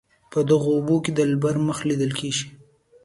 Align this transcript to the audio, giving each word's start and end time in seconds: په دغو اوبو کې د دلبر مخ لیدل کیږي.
په 0.31 0.39
دغو 0.49 0.69
اوبو 0.77 0.95
کې 1.03 1.11
د 1.13 1.15
دلبر 1.19 1.55
مخ 1.67 1.77
لیدل 1.89 2.11
کیږي. 2.19 2.45